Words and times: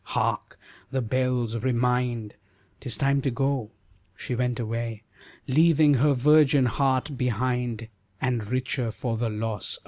Hark! 0.03 0.57
The 0.89 1.03
bells 1.03 1.57
remind 1.57 2.33
'Tis 2.79 2.97
time 2.97 3.21
to 3.21 3.29
go, 3.29 3.69
she 4.15 4.33
went 4.33 4.59
away, 4.59 5.03
Leaving 5.47 5.93
her 5.93 6.15
virgin 6.15 6.65
heart 6.65 7.15
behind, 7.15 7.87
And 8.19 8.47
richer 8.49 8.89
for 8.89 9.15
the 9.17 9.29
loss. 9.29 9.79